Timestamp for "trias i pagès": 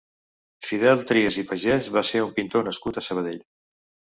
1.11-1.91